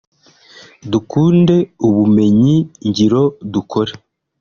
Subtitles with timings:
[0.91, 1.55] Dukunde
[1.87, 2.55] ubumenyi
[2.87, 3.93] ngiro dukore